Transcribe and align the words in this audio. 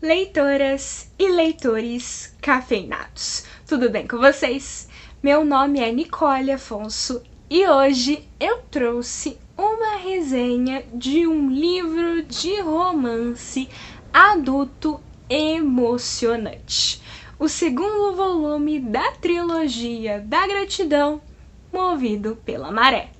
leitoras 0.00 1.10
e 1.18 1.28
leitores 1.28 2.34
cafeinados. 2.40 3.44
Tudo 3.66 3.90
bem 3.90 4.06
com 4.06 4.18
vocês? 4.18 4.88
Meu 5.20 5.44
nome 5.44 5.80
é 5.80 5.90
Nicole 5.90 6.52
Afonso 6.52 7.20
e 7.50 7.66
hoje 7.66 8.24
eu 8.38 8.58
trouxe 8.70 9.36
uma 9.56 9.96
resenha 9.96 10.84
de 10.94 11.26
um 11.26 11.50
livro 11.50 12.22
de 12.22 12.60
romance 12.60 13.68
adulto 14.12 15.00
emocionante. 15.28 17.02
O 17.36 17.48
segundo 17.48 18.14
volume 18.14 18.78
da 18.78 19.12
trilogia 19.12 20.20
da 20.20 20.46
gratidão, 20.46 21.20
movido 21.72 22.36
pela 22.44 22.70
maré. 22.70 23.10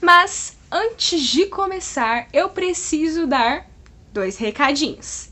Mas 0.00 0.58
antes 0.74 1.22
de 1.22 1.46
começar, 1.46 2.26
eu 2.32 2.48
preciso 2.48 3.28
dar 3.28 3.70
dois 4.12 4.36
recadinhos. 4.36 5.30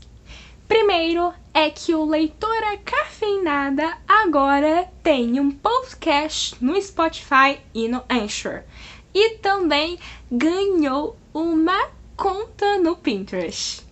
Primeiro 0.69 1.33
é 1.53 1.69
que 1.69 1.93
o 1.93 2.05
Leitora 2.05 2.77
Cafeinada 2.77 3.97
agora 4.07 4.89
tem 5.03 5.41
um 5.41 5.51
podcast 5.51 6.55
no 6.63 6.81
Spotify 6.81 7.59
e 7.73 7.89
no 7.89 8.01
Anchor. 8.09 8.63
E 9.13 9.31
também 9.39 9.99
ganhou 10.31 11.17
uma 11.33 11.89
conta 12.15 12.77
no 12.77 12.95
Pinterest. 12.95 13.85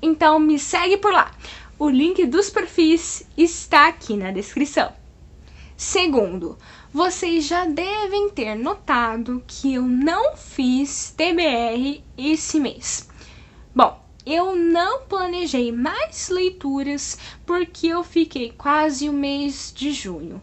Então 0.00 0.38
me 0.38 0.58
segue 0.58 0.96
por 0.96 1.12
lá. 1.12 1.30
O 1.78 1.90
link 1.90 2.24
dos 2.24 2.48
perfis 2.48 3.22
está 3.36 3.88
aqui 3.88 4.16
na 4.16 4.30
descrição. 4.30 4.94
Segundo, 5.76 6.56
vocês 6.92 7.46
já 7.46 7.64
devem 7.64 8.30
ter 8.30 8.54
notado 8.54 9.42
que 9.46 9.74
eu 9.74 9.82
não 9.82 10.36
fiz 10.36 11.14
TBR 11.16 12.02
esse 12.16 12.58
mês. 12.60 13.08
Bom, 13.74 14.02
eu 14.24 14.56
não 14.56 15.02
planejei 15.02 15.70
mais 15.72 16.28
leituras 16.28 17.18
porque 17.44 17.88
eu 17.88 18.02
fiquei 18.02 18.52
quase 18.52 19.08
o 19.08 19.12
mês 19.12 19.72
de 19.74 19.92
junho 19.92 20.42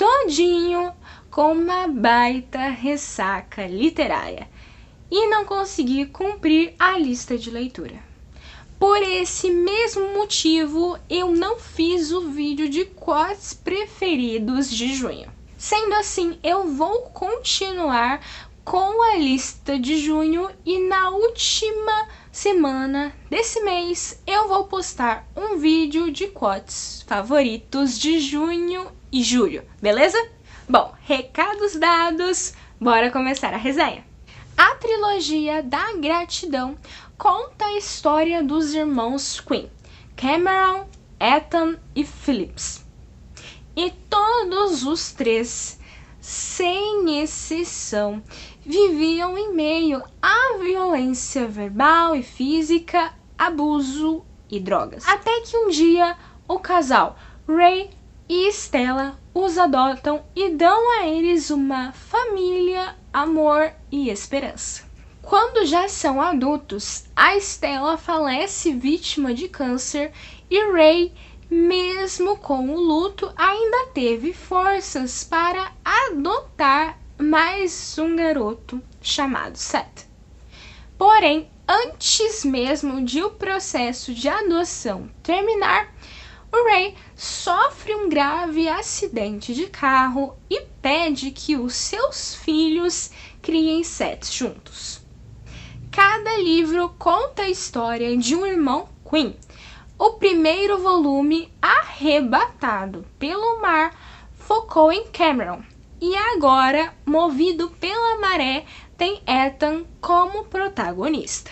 todinho 0.00 0.94
com 1.30 1.52
uma 1.52 1.86
baita 1.86 2.70
ressaca 2.70 3.66
literária 3.66 4.48
e 5.10 5.26
não 5.28 5.44
consegui 5.44 6.06
cumprir 6.06 6.72
a 6.78 6.96
lista 6.96 7.36
de 7.36 7.50
leitura. 7.50 8.02
Por 8.78 8.96
esse 9.02 9.50
mesmo 9.50 10.14
motivo, 10.14 10.98
eu 11.10 11.32
não 11.32 11.58
fiz 11.58 12.12
o 12.12 12.30
vídeo 12.30 12.66
de 12.70 12.86
quotes 12.86 13.52
preferidos 13.52 14.70
de 14.70 14.94
junho. 14.94 15.30
Sendo 15.60 15.94
assim, 15.96 16.38
eu 16.42 16.68
vou 16.68 17.02
continuar 17.10 18.24
com 18.64 19.02
a 19.12 19.18
lista 19.18 19.78
de 19.78 19.98
junho 19.98 20.50
e 20.64 20.78
na 20.88 21.10
última 21.10 22.08
semana 22.32 23.14
desse 23.28 23.60
mês 23.60 24.22
eu 24.26 24.48
vou 24.48 24.64
postar 24.64 25.28
um 25.36 25.58
vídeo 25.58 26.10
de 26.10 26.28
quotes 26.28 27.04
favoritos 27.06 27.98
de 27.98 28.20
junho 28.20 28.90
e 29.12 29.22
julho, 29.22 29.62
beleza? 29.82 30.16
Bom, 30.66 30.94
recados 31.02 31.76
dados, 31.76 32.54
bora 32.80 33.10
começar 33.10 33.52
a 33.52 33.58
resenha. 33.58 34.02
A 34.56 34.76
trilogia 34.76 35.62
da 35.62 35.92
gratidão 35.92 36.74
conta 37.18 37.66
a 37.66 37.76
história 37.76 38.42
dos 38.42 38.72
irmãos 38.72 39.38
Queen, 39.40 39.70
Cameron, 40.16 40.86
Ethan 41.20 41.76
e 41.94 42.02
Phillips. 42.02 42.88
E 43.76 43.90
todos 43.90 44.84
os 44.84 45.12
três, 45.12 45.78
sem 46.20 47.20
exceção, 47.22 48.22
viviam 48.60 49.38
em 49.38 49.54
meio 49.54 50.02
à 50.20 50.58
violência 50.58 51.46
verbal 51.46 52.14
e 52.14 52.22
física, 52.22 53.14
abuso 53.38 54.24
e 54.50 54.60
drogas. 54.60 55.06
Até 55.06 55.40
que 55.40 55.56
um 55.56 55.68
dia 55.68 56.16
o 56.46 56.58
casal 56.58 57.16
Ray 57.48 57.90
e 58.28 58.48
Stella 58.52 59.18
os 59.34 59.56
adotam 59.56 60.22
e 60.34 60.50
dão 60.50 61.00
a 61.00 61.06
eles 61.06 61.50
uma 61.50 61.92
família, 61.92 62.96
amor 63.12 63.72
e 63.90 64.10
esperança. 64.10 64.88
Quando 65.22 65.64
já 65.64 65.88
são 65.88 66.20
adultos, 66.20 67.04
a 67.14 67.36
Stella 67.36 67.96
falece 67.96 68.72
vítima 68.72 69.32
de 69.32 69.48
câncer 69.48 70.12
e 70.50 70.72
Ray, 70.72 71.12
mesmo 71.50 72.36
com 72.36 72.70
o 72.70 72.80
luto, 72.80 73.32
ainda 73.36 73.88
teve 73.92 74.32
forças 74.32 75.24
para 75.24 75.72
adotar 75.84 76.96
mais 77.18 77.98
um 77.98 78.14
garoto 78.14 78.80
chamado 79.02 79.56
Seth. 79.56 80.06
Porém, 80.96 81.50
antes 81.66 82.44
mesmo 82.44 83.04
de 83.04 83.22
o 83.22 83.30
processo 83.30 84.14
de 84.14 84.28
adoção 84.28 85.10
terminar, 85.22 85.92
o 86.52 86.64
Ray 86.68 86.94
sofre 87.16 87.94
um 87.94 88.08
grave 88.08 88.68
acidente 88.68 89.52
de 89.52 89.66
carro 89.66 90.36
e 90.48 90.60
pede 90.80 91.30
que 91.30 91.56
os 91.56 91.74
seus 91.74 92.34
filhos 92.34 93.10
criem 93.42 93.82
Seth 93.82 94.30
juntos. 94.30 95.00
Cada 95.90 96.36
livro 96.36 96.94
conta 96.98 97.42
a 97.42 97.50
história 97.50 98.16
de 98.16 98.36
um 98.36 98.46
irmão 98.46 98.88
Queen. 99.08 99.36
O 100.02 100.12
primeiro 100.12 100.78
volume, 100.78 101.52
Arrebatado 101.60 103.04
pelo 103.18 103.60
Mar, 103.60 103.94
focou 104.32 104.90
em 104.90 105.08
Cameron. 105.08 105.62
E 106.00 106.16
agora, 106.16 106.94
movido 107.04 107.68
pela 107.78 108.18
maré, 108.18 108.64
tem 108.96 109.20
Ethan 109.26 109.84
como 110.00 110.44
protagonista. 110.44 111.50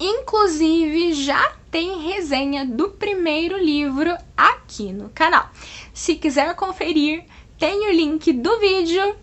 Inclusive, 0.00 1.12
já 1.12 1.52
tem 1.70 2.08
resenha 2.08 2.66
do 2.66 2.88
primeiro 2.88 3.56
livro 3.56 4.16
aqui 4.36 4.92
no 4.92 5.08
canal. 5.10 5.48
Se 5.94 6.16
quiser 6.16 6.56
conferir, 6.56 7.24
tem 7.56 7.88
o 7.88 7.92
link 7.92 8.32
do 8.32 8.58
vídeo 8.58 9.14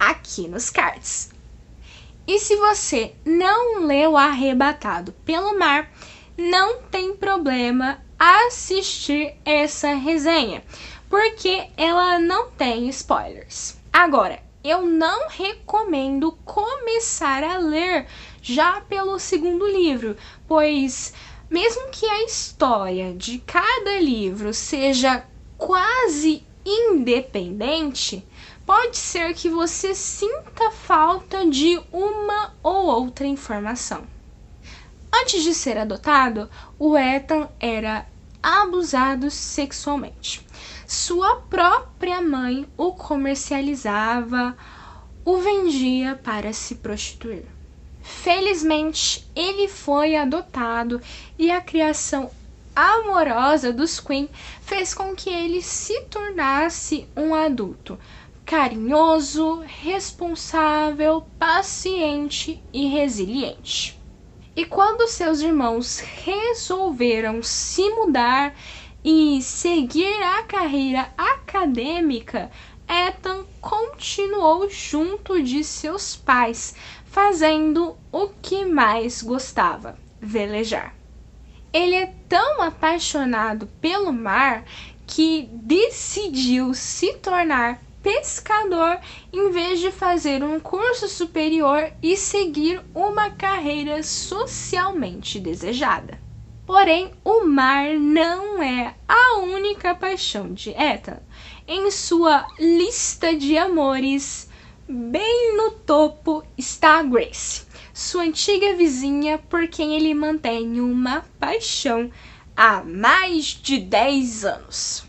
aqui 0.00 0.48
nos 0.48 0.68
cards. 0.68 1.30
E 2.26 2.40
se 2.40 2.56
você 2.56 3.14
não 3.24 3.86
leu 3.86 4.16
Arrebatado 4.16 5.12
pelo 5.24 5.56
Mar, 5.56 5.88
não 6.36 6.82
tem 6.82 7.14
problema 7.14 8.00
assistir 8.18 9.34
essa 9.44 9.94
resenha, 9.94 10.62
porque 11.08 11.68
ela 11.76 12.18
não 12.18 12.50
tem 12.50 12.88
spoilers. 12.88 13.78
Agora, 13.92 14.42
eu 14.62 14.82
não 14.82 15.28
recomendo 15.28 16.32
começar 16.44 17.42
a 17.42 17.58
ler 17.58 18.06
já 18.42 18.80
pelo 18.82 19.18
segundo 19.18 19.66
livro, 19.66 20.16
pois 20.46 21.14
mesmo 21.48 21.88
que 21.90 22.06
a 22.06 22.24
história 22.24 23.12
de 23.14 23.38
cada 23.38 23.98
livro 23.98 24.52
seja 24.54 25.24
quase 25.56 26.46
independente, 26.64 28.24
pode 28.64 28.96
ser 28.96 29.34
que 29.34 29.48
você 29.48 29.94
sinta 29.94 30.70
falta 30.70 31.44
de 31.46 31.80
uma 31.90 32.54
ou 32.62 32.86
outra 32.86 33.26
informação. 33.26 34.06
Antes 35.12 35.42
de 35.42 35.54
ser 35.54 35.76
adotado, 35.76 36.48
o 36.78 36.96
Ethan 36.96 37.48
era 37.58 38.06
abusado 38.42 39.30
sexualmente. 39.30 40.46
Sua 40.86 41.36
própria 41.36 42.20
mãe 42.20 42.66
o 42.76 42.92
comercializava, 42.92 44.56
o 45.24 45.36
vendia 45.38 46.18
para 46.22 46.52
se 46.52 46.76
prostituir. 46.76 47.44
Felizmente, 48.02 49.28
ele 49.36 49.68
foi 49.68 50.16
adotado 50.16 51.00
e 51.38 51.50
a 51.50 51.60
criação 51.60 52.30
amorosa 52.74 53.72
dos 53.72 54.00
Queen 54.00 54.28
fez 54.62 54.94
com 54.94 55.14
que 55.14 55.28
ele 55.28 55.60
se 55.60 56.00
tornasse 56.02 57.06
um 57.16 57.34
adulto, 57.34 57.98
carinhoso, 58.46 59.62
responsável, 59.66 61.26
paciente 61.38 62.62
e 62.72 62.86
resiliente. 62.86 63.99
E 64.60 64.66
quando 64.66 65.08
seus 65.08 65.40
irmãos 65.40 66.00
resolveram 66.00 67.42
se 67.42 67.88
mudar 67.92 68.54
e 69.02 69.40
seguir 69.40 70.22
a 70.22 70.42
carreira 70.42 71.10
acadêmica, 71.16 72.50
Ethan 72.86 73.46
continuou 73.58 74.68
junto 74.68 75.42
de 75.42 75.64
seus 75.64 76.14
pais, 76.14 76.74
fazendo 77.06 77.96
o 78.12 78.28
que 78.42 78.66
mais 78.66 79.22
gostava: 79.22 79.98
velejar. 80.20 80.94
Ele 81.72 81.94
é 81.94 82.12
tão 82.28 82.60
apaixonado 82.60 83.66
pelo 83.80 84.12
mar 84.12 84.66
que 85.06 85.48
decidiu 85.54 86.74
se 86.74 87.14
tornar 87.14 87.80
pescador 88.02 88.98
em 89.32 89.50
vez 89.50 89.80
de 89.80 89.90
fazer 89.90 90.42
um 90.42 90.58
curso 90.58 91.08
superior 91.08 91.92
e 92.02 92.16
seguir 92.16 92.82
uma 92.94 93.30
carreira 93.30 94.02
socialmente 94.02 95.38
desejada. 95.38 96.18
Porém, 96.66 97.10
o 97.24 97.44
mar 97.44 97.94
não 97.98 98.62
é 98.62 98.94
a 99.08 99.38
única 99.38 99.94
paixão 99.94 100.52
de 100.52 100.70
Ethan. 100.70 101.18
Em 101.66 101.90
sua 101.90 102.46
lista 102.58 103.34
de 103.34 103.58
amores, 103.58 104.48
bem 104.88 105.56
no 105.56 105.72
topo 105.72 106.44
está 106.56 107.02
Grace, 107.02 107.66
sua 107.92 108.22
antiga 108.22 108.74
vizinha 108.74 109.38
por 109.38 109.66
quem 109.68 109.96
ele 109.96 110.14
mantém 110.14 110.80
uma 110.80 111.24
paixão 111.38 112.10
há 112.56 112.82
mais 112.82 113.46
de 113.46 113.78
10 113.78 114.44
anos. 114.44 115.04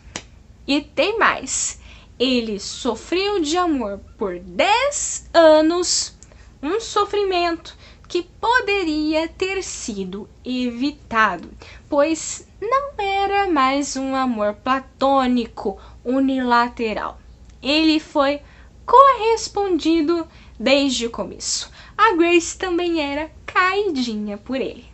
E 0.67 0.81
tem 0.81 1.17
mais. 1.17 1.80
Ele 2.21 2.59
sofreu 2.59 3.39
de 3.39 3.57
amor 3.57 3.99
por 4.15 4.37
10 4.37 5.29
anos, 5.33 6.15
um 6.61 6.79
sofrimento 6.79 7.75
que 8.07 8.21
poderia 8.21 9.27
ter 9.27 9.63
sido 9.63 10.29
evitado, 10.45 11.49
pois 11.89 12.47
não 12.61 12.91
era 12.99 13.49
mais 13.49 13.95
um 13.95 14.15
amor 14.15 14.53
platônico 14.53 15.79
unilateral. 16.05 17.19
Ele 17.59 17.99
foi 17.99 18.39
correspondido 18.85 20.27
desde 20.59 21.07
o 21.07 21.09
começo. 21.09 21.71
A 21.97 22.13
Grace 22.13 22.55
também 22.55 23.01
era 23.01 23.31
caidinha 23.47 24.37
por 24.37 24.57
ele. 24.57 24.85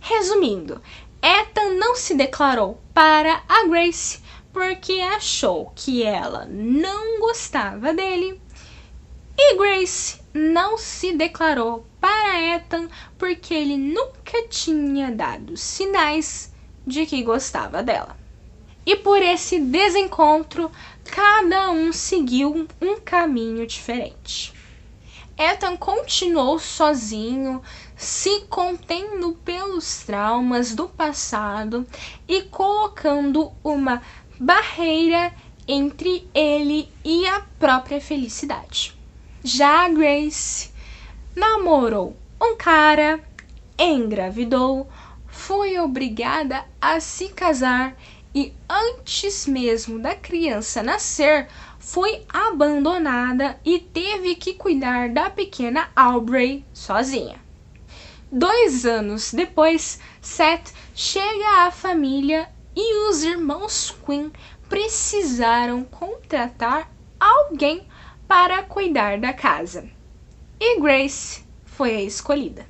Resumindo, 0.00 0.80
Ethan 1.20 1.74
não 1.74 1.94
se 1.94 2.14
declarou 2.14 2.80
para 2.94 3.42
a 3.46 3.66
Grace 3.66 4.22
porque 4.52 5.00
achou 5.00 5.72
que 5.74 6.02
ela 6.02 6.46
não 6.46 7.20
gostava 7.20 7.92
dele. 7.94 8.40
E 9.36 9.56
Grace 9.56 10.20
não 10.34 10.76
se 10.76 11.12
declarou 11.14 11.86
para 12.00 12.40
Ethan 12.56 12.88
porque 13.18 13.54
ele 13.54 13.76
nunca 13.76 14.46
tinha 14.48 15.10
dado 15.10 15.56
sinais 15.56 16.52
de 16.86 17.06
que 17.06 17.22
gostava 17.22 17.82
dela. 17.82 18.16
E 18.84 18.96
por 18.96 19.22
esse 19.22 19.60
desencontro, 19.60 20.70
cada 21.04 21.70
um 21.70 21.92
seguiu 21.92 22.66
um 22.80 23.00
caminho 23.00 23.66
diferente. 23.66 24.52
Ethan 25.38 25.76
continuou 25.76 26.58
sozinho, 26.58 27.62
se 27.96 28.40
contendo 28.48 29.32
pelos 29.44 30.02
traumas 30.04 30.74
do 30.74 30.88
passado 30.88 31.86
e 32.28 32.42
colocando 32.42 33.52
uma 33.64 34.02
barreira 34.42 35.32
entre 35.68 36.28
ele 36.34 36.88
e 37.04 37.24
a 37.28 37.42
própria 37.60 38.00
felicidade. 38.00 38.92
Já 39.44 39.84
a 39.84 39.88
Grace 39.88 40.70
namorou 41.36 42.16
um 42.40 42.56
cara, 42.56 43.20
engravidou, 43.78 44.90
foi 45.28 45.78
obrigada 45.78 46.64
a 46.80 46.98
se 46.98 47.28
casar 47.28 47.96
e 48.34 48.52
antes 48.68 49.46
mesmo 49.46 50.00
da 50.00 50.16
criança 50.16 50.82
nascer, 50.82 51.46
foi 51.78 52.24
abandonada 52.28 53.60
e 53.64 53.78
teve 53.78 54.34
que 54.34 54.54
cuidar 54.54 55.08
da 55.10 55.30
pequena 55.30 55.88
Aubrey 55.94 56.64
sozinha. 56.74 57.36
Dois 58.30 58.84
anos 58.84 59.32
depois, 59.32 60.00
Seth 60.20 60.72
chega 60.94 61.66
à 61.66 61.70
família 61.70 62.48
e 62.74 63.08
os 63.08 63.22
irmãos 63.22 63.94
Quinn 64.04 64.30
precisaram 64.68 65.84
contratar 65.84 66.90
alguém 67.20 67.86
para 68.26 68.62
cuidar 68.62 69.18
da 69.18 69.32
casa. 69.32 69.88
E 70.58 70.80
Grace 70.80 71.44
foi 71.64 71.96
a 71.96 72.02
escolhida. 72.02 72.66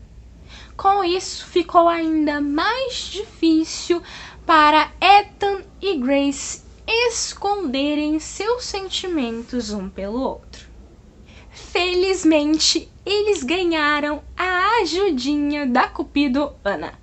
Com 0.76 1.04
isso, 1.04 1.46
ficou 1.46 1.88
ainda 1.88 2.40
mais 2.40 3.10
difícil 3.10 4.02
para 4.44 4.90
Ethan 5.00 5.62
e 5.80 5.96
Grace 5.98 6.62
esconderem 6.86 8.18
seus 8.18 8.64
sentimentos 8.64 9.70
um 9.70 9.88
pelo 9.88 10.20
outro. 10.20 10.66
Felizmente, 11.50 12.90
eles 13.04 13.42
ganharam 13.42 14.22
a 14.36 14.80
ajudinha 14.80 15.66
da 15.66 15.86
Cupido 15.86 16.52
Ana, 16.64 16.94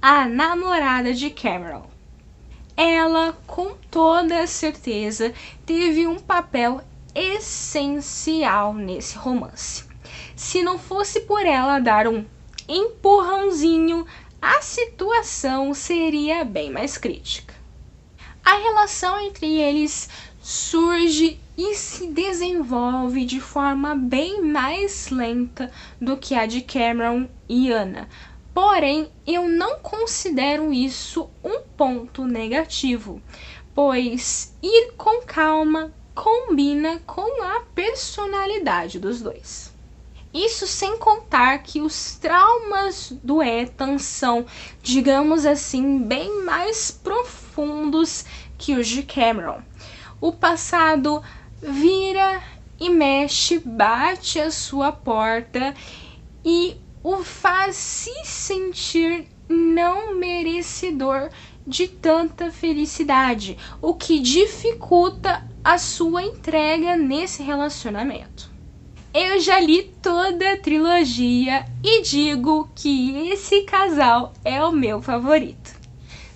a 0.00 0.26
namorada 0.26 1.12
de 1.12 1.30
Cameron. 1.30 1.88
Ela, 2.82 3.36
com 3.46 3.74
toda 3.90 4.46
certeza, 4.46 5.34
teve 5.66 6.06
um 6.06 6.18
papel 6.18 6.80
essencial 7.14 8.72
nesse 8.72 9.18
romance. 9.18 9.84
Se 10.34 10.62
não 10.62 10.78
fosse 10.78 11.20
por 11.20 11.44
ela 11.44 11.78
dar 11.78 12.08
um 12.08 12.24
empurrãozinho, 12.66 14.06
a 14.40 14.62
situação 14.62 15.74
seria 15.74 16.42
bem 16.42 16.70
mais 16.70 16.96
crítica. 16.96 17.54
A 18.42 18.56
relação 18.56 19.20
entre 19.20 19.60
eles 19.60 20.08
surge 20.40 21.38
e 21.58 21.74
se 21.74 22.06
desenvolve 22.06 23.26
de 23.26 23.40
forma 23.40 23.94
bem 23.94 24.40
mais 24.40 25.10
lenta 25.10 25.70
do 26.00 26.16
que 26.16 26.34
a 26.34 26.46
de 26.46 26.62
Cameron 26.62 27.28
e 27.46 27.70
Anna. 27.70 28.08
Porém, 28.62 29.10
eu 29.26 29.48
não 29.48 29.78
considero 29.78 30.70
isso 30.70 31.30
um 31.42 31.62
ponto 31.78 32.26
negativo, 32.26 33.22
pois 33.74 34.54
ir 34.62 34.92
com 34.98 35.22
calma 35.22 35.90
combina 36.14 37.00
com 37.06 37.42
a 37.42 37.62
personalidade 37.74 38.98
dos 38.98 39.22
dois. 39.22 39.72
Isso 40.32 40.66
sem 40.66 40.98
contar 40.98 41.62
que 41.62 41.80
os 41.80 42.16
traumas 42.16 43.10
do 43.22 43.42
Ethan 43.42 43.96
são, 43.96 44.44
digamos 44.82 45.46
assim, 45.46 45.98
bem 45.98 46.44
mais 46.44 46.90
profundos 46.90 48.26
que 48.58 48.74
os 48.74 48.86
de 48.86 49.02
Cameron. 49.04 49.62
O 50.20 50.32
passado 50.32 51.22
vira 51.62 52.42
e 52.78 52.90
mexe, 52.90 53.58
bate 53.58 54.38
a 54.38 54.50
sua 54.50 54.92
porta 54.92 55.74
e 56.44 56.76
o 57.02 57.22
faz 57.24 57.76
se 57.76 58.24
sentir 58.24 59.26
não 59.48 60.14
merecedor 60.14 61.30
de 61.66 61.88
tanta 61.88 62.50
felicidade, 62.50 63.56
o 63.80 63.94
que 63.94 64.20
dificulta 64.20 65.46
a 65.62 65.78
sua 65.78 66.22
entrega 66.22 66.96
nesse 66.96 67.42
relacionamento. 67.42 68.50
Eu 69.12 69.40
já 69.40 69.58
li 69.58 69.82
toda 70.00 70.52
a 70.52 70.56
trilogia 70.56 71.64
e 71.82 72.02
digo 72.02 72.70
que 72.74 73.28
esse 73.30 73.62
casal 73.62 74.32
é 74.44 74.62
o 74.64 74.70
meu 74.70 75.02
favorito. 75.02 75.79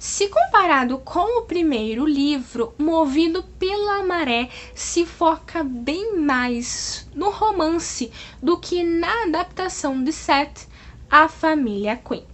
Se 0.07 0.29
comparado 0.29 0.99
com 0.99 1.39
o 1.39 1.47
primeiro 1.47 2.05
livro, 2.05 2.75
Movido 2.77 3.43
pela 3.59 4.05
Maré 4.05 4.51
se 4.75 5.07
foca 5.07 5.65
bem 5.65 6.19
mais 6.19 7.09
no 7.15 7.31
romance 7.31 8.13
do 8.43 8.59
que 8.59 8.83
na 8.85 9.23
adaptação 9.23 10.05
de 10.05 10.13
Seth, 10.13 10.69
A 11.11 11.27
Família 11.27 11.97
Queen. 11.97 12.27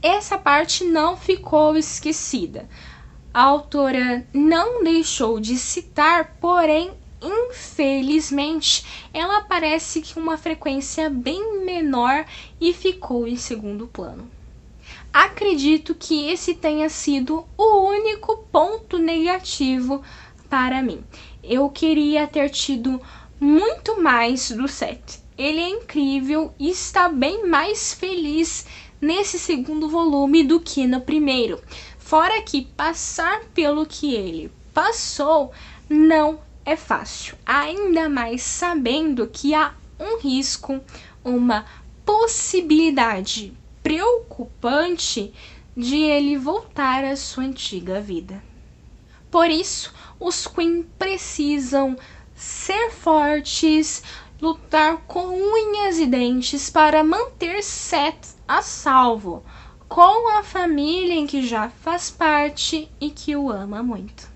Essa 0.00 0.38
parte 0.38 0.84
não 0.84 1.16
ficou 1.16 1.76
esquecida. 1.76 2.68
A 3.34 3.42
autora 3.42 4.24
não 4.32 4.84
deixou 4.84 5.40
de 5.40 5.56
citar, 5.58 6.36
porém 6.40 6.92
infelizmente, 7.20 8.84
ela 9.12 9.38
aparece 9.38 10.00
com 10.14 10.20
uma 10.20 10.38
frequência 10.38 11.10
bem 11.10 11.64
menor 11.64 12.24
e 12.60 12.72
ficou 12.72 13.26
em 13.26 13.36
segundo 13.36 13.88
plano. 13.88 14.30
Acredito 15.12 15.92
que 15.92 16.30
esse 16.30 16.54
tenha 16.54 16.88
sido 16.88 17.44
o 17.56 17.88
único 17.88 18.36
ponto 18.52 18.96
negativo 18.96 20.02
para 20.48 20.80
mim. 20.82 21.02
Eu 21.42 21.68
queria 21.68 22.28
ter 22.28 22.48
tido 22.50 23.00
muito 23.40 24.00
mais 24.00 24.52
do 24.52 24.68
set. 24.68 25.20
Ele 25.36 25.58
é 25.58 25.68
incrível 25.68 26.54
e 26.58 26.70
está 26.70 27.08
bem 27.08 27.48
mais 27.48 27.92
feliz 27.92 28.66
nesse 29.00 29.36
segundo 29.36 29.88
volume 29.88 30.44
do 30.44 30.60
que 30.60 30.86
no 30.86 31.00
primeiro. 31.00 31.60
Fora 31.98 32.40
que 32.42 32.62
passar 32.62 33.40
pelo 33.52 33.86
que 33.86 34.14
ele 34.14 34.52
passou 34.72 35.50
não 35.88 36.38
é 36.64 36.76
fácil, 36.76 37.36
ainda 37.44 38.08
mais 38.08 38.42
sabendo 38.42 39.26
que 39.26 39.54
há 39.54 39.74
um 39.98 40.18
risco, 40.18 40.80
uma 41.24 41.66
possibilidade 42.04 43.58
preocupante 43.90 45.34
de 45.76 45.96
ele 45.96 46.38
voltar 46.38 47.02
à 47.04 47.16
sua 47.16 47.42
antiga 47.42 48.00
vida. 48.00 48.40
Por 49.28 49.50
isso, 49.50 49.92
os 50.20 50.46
Queen 50.46 50.84
precisam 50.96 51.96
ser 52.32 52.92
fortes, 52.92 54.00
lutar 54.40 54.98
com 55.08 55.26
unhas 55.26 55.98
e 55.98 56.06
dentes 56.06 56.70
para 56.70 57.02
manter 57.02 57.64
Seth 57.64 58.36
a 58.46 58.62
salvo, 58.62 59.42
com 59.88 60.38
a 60.38 60.44
família 60.44 61.14
em 61.14 61.26
que 61.26 61.44
já 61.44 61.68
faz 61.68 62.12
parte 62.12 62.88
e 63.00 63.10
que 63.10 63.34
o 63.34 63.50
ama 63.50 63.82
muito. 63.82 64.29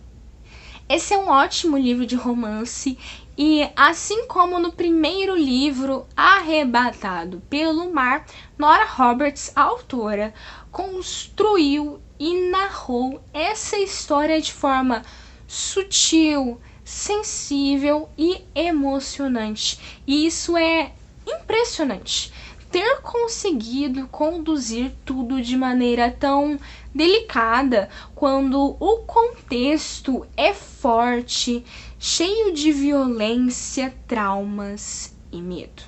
Esse 0.87 1.15
é 1.15 1.19
um 1.19 1.31
ótimo 1.31 1.79
livro 1.79 2.05
de 2.05 2.15
romance 2.15 2.99
e, 3.39 3.67
assim 3.75 4.27
como 4.27 4.59
no 4.59 4.71
primeiro 4.71 5.35
livro, 5.35 6.07
Arrebatado 6.15 7.43
pelo 7.49 7.91
Mar, 7.91 8.27
Nora 8.59 8.85
Roberts, 8.85 9.51
a 9.57 9.63
autora, 9.63 10.35
construiu 10.71 12.03
e 12.19 12.51
narrou 12.51 13.25
essa 13.33 13.79
história 13.79 14.39
de 14.39 14.53
forma 14.53 15.03
sutil, 15.47 16.61
sensível 16.85 18.11
e 18.19 18.43
emocionante. 18.55 19.81
E 20.07 20.27
isso 20.27 20.55
é 20.55 20.93
impressionante. 21.27 22.31
Ter 22.75 23.03
conseguido 23.03 24.09
conduzir 24.09 24.91
tudo 25.05 25.41
de 25.41 25.57
maneira 25.57 26.11
tão 26.11 26.59
delicada 26.93 27.89
quando 28.17 28.77
o 28.81 28.97
contexto 29.07 30.27
é 30.37 30.53
forte, 30.53 31.65
cheio 32.01 32.53
de 32.53 32.73
violência, 32.73 33.95
traumas 34.09 35.15
e 35.31 35.41
medo. 35.41 35.85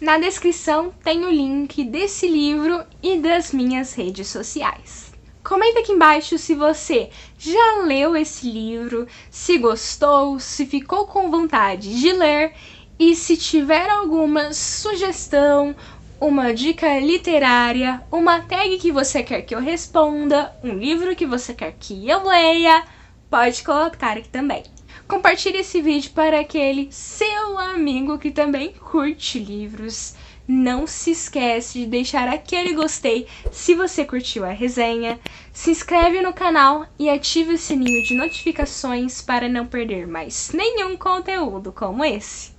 Na 0.00 0.18
descrição 0.18 0.92
tem 1.04 1.24
o 1.24 1.30
link 1.30 1.84
desse 1.84 2.26
livro 2.26 2.82
e 3.00 3.16
das 3.20 3.52
minhas 3.52 3.94
redes 3.94 4.26
sociais. 4.26 5.14
Comenta 5.44 5.78
aqui 5.78 5.92
embaixo 5.92 6.38
se 6.38 6.56
você 6.56 7.10
já 7.38 7.82
leu 7.84 8.16
esse 8.16 8.50
livro, 8.50 9.06
se 9.30 9.58
gostou, 9.58 10.40
se 10.40 10.66
ficou 10.66 11.06
com 11.06 11.30
vontade 11.30 12.00
de 12.00 12.12
ler 12.12 12.52
e 12.98 13.16
se 13.16 13.36
tiver 13.36 13.90
alguma 13.90 14.52
sugestão, 14.52 15.74
uma 16.20 16.54
dica 16.54 16.98
literária, 17.00 18.00
uma 18.10 18.40
tag 18.40 18.78
que 18.78 18.92
você 18.92 19.22
quer 19.22 19.42
que 19.42 19.54
eu 19.54 19.60
responda, 19.60 20.54
um 20.62 20.74
livro 20.78 21.16
que 21.16 21.26
você 21.26 21.52
quer 21.52 21.74
que 21.78 22.08
eu 22.08 22.26
leia, 22.26 22.84
pode 23.28 23.64
colocar 23.64 24.16
aqui 24.16 24.28
também. 24.28 24.62
Compartilhe 25.08 25.58
esse 25.58 25.82
vídeo 25.82 26.12
para 26.12 26.40
aquele 26.40 26.88
seu 26.90 27.58
amigo 27.58 28.16
que 28.16 28.30
também 28.30 28.72
curte 28.72 29.38
livros. 29.38 30.14
Não 30.46 30.86
se 30.86 31.10
esquece 31.10 31.80
de 31.80 31.86
deixar 31.86 32.28
aquele 32.28 32.74
gostei 32.74 33.26
se 33.50 33.74
você 33.74 34.04
curtiu 34.04 34.44
a 34.44 34.50
resenha. 34.50 35.18
Se 35.52 35.70
inscreve 35.70 36.22
no 36.22 36.32
canal 36.32 36.86
e 36.98 37.10
ative 37.10 37.54
o 37.54 37.58
sininho 37.58 38.02
de 38.04 38.14
notificações 38.14 39.20
para 39.20 39.48
não 39.48 39.66
perder 39.66 40.06
mais 40.06 40.52
nenhum 40.54 40.96
conteúdo 40.96 41.72
como 41.72 42.04
esse. 42.04 42.53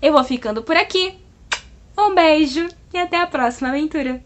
Eu 0.00 0.12
vou 0.12 0.22
ficando 0.24 0.62
por 0.62 0.76
aqui. 0.76 1.18
Um 1.98 2.14
beijo 2.14 2.68
e 2.92 2.98
até 2.98 3.20
a 3.20 3.26
próxima 3.26 3.70
aventura! 3.70 4.22